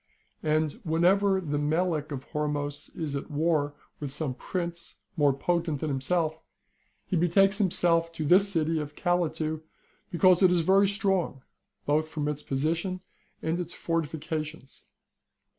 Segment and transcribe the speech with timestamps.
[0.41, 5.91] And whenever the Melik of Hormos is at war with some prince more potent than
[5.91, 6.41] himself,
[7.05, 9.61] he betakes himself to this city of Calatu,
[10.09, 11.43] because it is very strong,
[11.85, 13.01] both from its position
[13.43, 14.87] and its fortifications.'